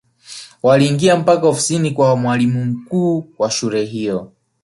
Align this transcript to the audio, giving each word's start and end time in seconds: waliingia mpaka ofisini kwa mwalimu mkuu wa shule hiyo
waliingia 0.63 1.17
mpaka 1.17 1.47
ofisini 1.47 1.91
kwa 1.91 2.15
mwalimu 2.15 2.65
mkuu 2.65 3.27
wa 3.37 3.51
shule 3.51 3.85
hiyo 3.85 4.31